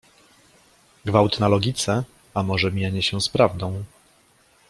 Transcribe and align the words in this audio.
Gwałt 1.05 1.39
na 1.39 1.47
logice 1.47 2.03
a 2.33 2.43
może 2.43 2.71
mijanie 2.71 3.01
się 3.03 3.21
z 3.21 3.29
prawdą? 3.29 3.83